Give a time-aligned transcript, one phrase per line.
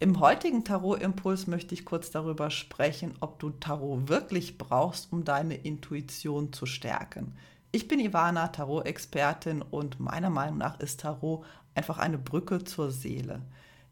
[0.00, 5.56] Im heutigen Tarot-Impuls möchte ich kurz darüber sprechen, ob du Tarot wirklich brauchst, um deine
[5.56, 7.34] Intuition zu stärken.
[7.72, 13.42] Ich bin Ivana, Tarot-Expertin und meiner Meinung nach ist Tarot einfach eine Brücke zur Seele.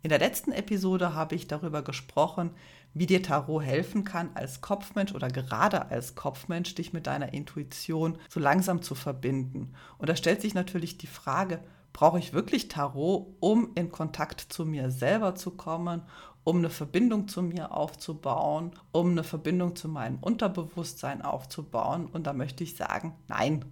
[0.05, 2.51] In der letzten Episode habe ich darüber gesprochen,
[2.95, 8.17] wie dir Tarot helfen kann, als Kopfmensch oder gerade als Kopfmensch dich mit deiner Intuition
[8.29, 9.75] so langsam zu verbinden.
[9.99, 11.59] Und da stellt sich natürlich die Frage,
[11.97, 16.03] brauche ich wirklich Tarot, um in Kontakt zu mir selber zu kommen,
[16.45, 22.05] um eine Verbindung zu mir aufzubauen, um eine Verbindung zu meinem Unterbewusstsein aufzubauen.
[22.05, 23.65] Und da möchte ich sagen, nein,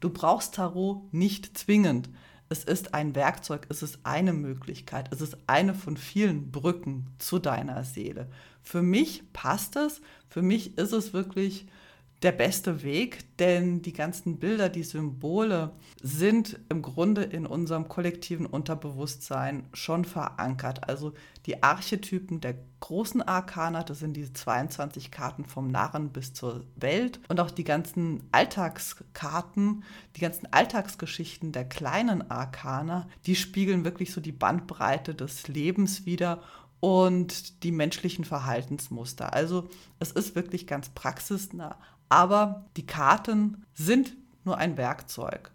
[0.00, 2.10] du brauchst Tarot nicht zwingend.
[2.50, 7.38] Es ist ein Werkzeug, es ist eine Möglichkeit, es ist eine von vielen Brücken zu
[7.38, 8.28] deiner Seele.
[8.62, 11.66] Für mich passt es, für mich ist es wirklich
[12.22, 18.44] der beste Weg, denn die ganzen Bilder, die Symbole sind im Grunde in unserem kollektiven
[18.44, 20.86] Unterbewusstsein schon verankert.
[20.86, 21.14] Also
[21.46, 27.20] die Archetypen der großen Arkana, das sind diese 22 Karten vom Narren bis zur Welt
[27.28, 29.82] und auch die ganzen Alltagskarten,
[30.16, 36.42] die ganzen Alltagsgeschichten der kleinen Arkana, die spiegeln wirklich so die Bandbreite des Lebens wieder
[36.80, 39.32] und die menschlichen Verhaltensmuster.
[39.32, 41.78] Also es ist wirklich ganz praxisnah.
[42.10, 45.50] Aber die Karten sind nur ein Werkzeug.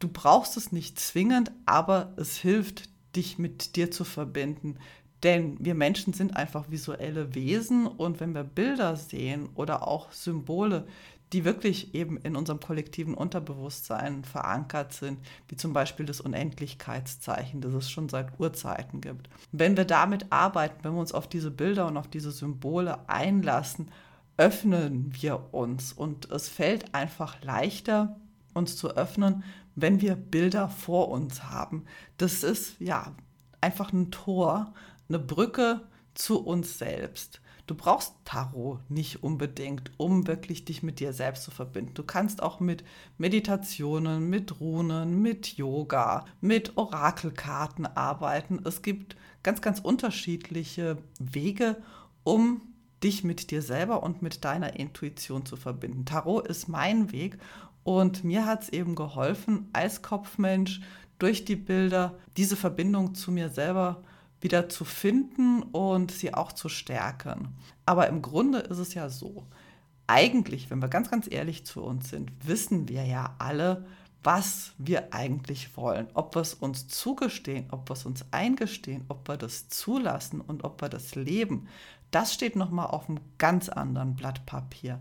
[0.00, 4.78] Du brauchst es nicht zwingend, aber es hilft, dich mit dir zu verbinden.
[5.22, 10.86] Denn wir Menschen sind einfach visuelle Wesen und wenn wir Bilder sehen oder auch Symbole,
[11.32, 17.74] die wirklich eben in unserem kollektiven Unterbewusstsein verankert sind, wie zum Beispiel das Unendlichkeitszeichen, das
[17.74, 19.28] es schon seit Urzeiten gibt.
[19.50, 23.90] Wenn wir damit arbeiten, wenn wir uns auf diese Bilder und auf diese Symbole einlassen,
[24.36, 28.20] öffnen wir uns und es fällt einfach leichter,
[28.54, 31.84] uns zu öffnen, wenn wir Bilder vor uns haben.
[32.16, 33.14] Das ist ja
[33.60, 34.74] einfach ein Tor,
[35.08, 35.82] eine Brücke
[36.14, 37.40] zu uns selbst.
[37.66, 41.94] Du brauchst Tarot nicht unbedingt, um wirklich dich mit dir selbst zu verbinden.
[41.94, 42.84] Du kannst auch mit
[43.18, 48.60] Meditationen, mit Runen, mit Yoga, mit Orakelkarten arbeiten.
[48.64, 51.82] Es gibt ganz, ganz unterschiedliche Wege,
[52.22, 52.62] um
[53.02, 56.04] dich mit dir selber und mit deiner Intuition zu verbinden.
[56.04, 57.38] Tarot ist mein Weg
[57.84, 60.80] und mir hat es eben geholfen, als Kopfmensch
[61.18, 64.02] durch die Bilder diese Verbindung zu mir selber
[64.40, 67.48] wieder zu finden und sie auch zu stärken.
[67.86, 69.46] Aber im Grunde ist es ja so,
[70.06, 73.86] eigentlich, wenn wir ganz, ganz ehrlich zu uns sind, wissen wir ja alle,
[74.22, 79.28] was wir eigentlich wollen, ob wir es uns zugestehen, ob wir es uns eingestehen, ob
[79.28, 81.68] wir das zulassen und ob wir das leben.
[82.10, 85.00] Das steht nochmal auf einem ganz anderen Blatt Papier.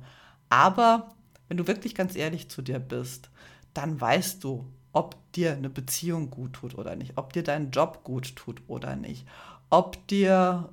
[0.50, 1.09] Aber
[1.48, 3.30] wenn du wirklich ganz ehrlich zu dir bist,
[3.74, 8.03] dann weißt du, ob dir eine Beziehung gut tut oder nicht, ob dir dein Job
[8.03, 9.28] gut tut oder nicht,
[9.70, 10.70] ob dir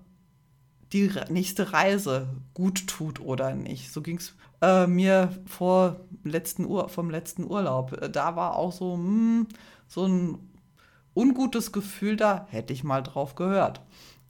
[0.93, 3.93] die nächste Reise gut tut oder nicht.
[3.93, 7.93] So ging es äh, mir vor letzten Ur vom letzten Urlaub.
[8.01, 9.47] Äh, da war auch so, mh, hm,
[9.89, 10.39] so ein
[11.15, 13.81] ungutes Gefühl da, hätte ich mal drauf gehört.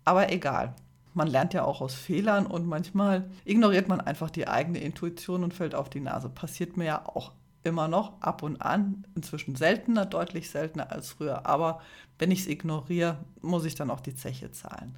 [0.05, 0.75] Aber egal
[1.15, 5.55] man lernt ja auch aus Fehlern und manchmal ignoriert man einfach die eigene Intuition und
[5.55, 6.29] fällt auf die Nase.
[6.29, 7.33] Passiert mir ja auch
[7.65, 11.47] immer noch ab und an, inzwischen seltener, deutlich seltener als früher.
[11.47, 11.81] Aber
[12.19, 14.97] wenn ich es ignoriere, muss ich dann auch die Zeche zahlen.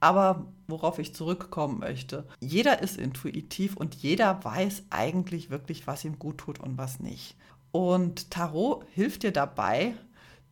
[0.00, 6.18] Aber worauf ich zurückkommen möchte, jeder ist intuitiv und jeder weiß eigentlich wirklich, was ihm
[6.18, 7.36] gut tut und was nicht.
[7.72, 9.94] Und Tarot hilft dir dabei,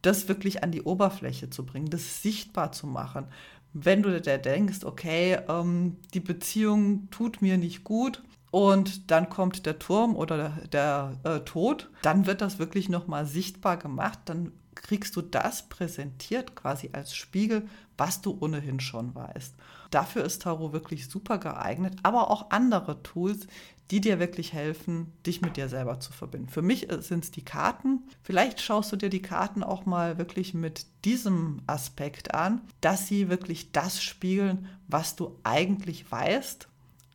[0.02, 3.26] das wirklich an die Oberfläche zu bringen, das sichtbar zu machen
[3.74, 8.22] wenn du dir denkst, okay, ähm, die Beziehung tut mir nicht gut
[8.54, 13.26] und dann kommt der Turm oder der, der äh, Tod, dann wird das wirklich nochmal
[13.26, 19.56] sichtbar gemacht, dann kriegst du das präsentiert quasi als Spiegel, was du ohnehin schon weißt.
[19.90, 23.48] Dafür ist Tarot wirklich super geeignet, aber auch andere Tools,
[23.90, 26.48] die dir wirklich helfen, dich mit dir selber zu verbinden.
[26.48, 28.04] Für mich sind es die Karten.
[28.22, 33.28] Vielleicht schaust du dir die Karten auch mal wirklich mit diesem Aspekt an, dass sie
[33.28, 36.68] wirklich das spiegeln, was du eigentlich weißt,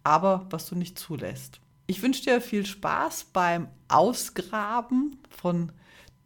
[0.09, 1.61] aber was du nicht zulässt.
[1.85, 5.71] Ich wünsche dir viel Spaß beim Ausgraben von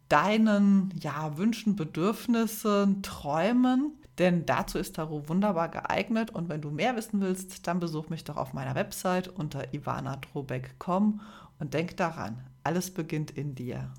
[0.08, 3.92] deinen ja, Wünschen, Bedürfnissen, Träumen.
[4.18, 6.30] Denn dazu ist Tarot wunderbar geeignet.
[6.30, 11.20] Und wenn du mehr wissen willst, dann besuch mich doch auf meiner Website unter ivanadrobeck.com
[11.58, 13.92] und denk daran, alles beginnt in dir.